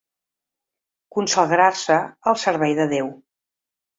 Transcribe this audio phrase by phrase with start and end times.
[1.17, 1.99] Consagrar-se
[2.31, 3.15] al servei de Déu.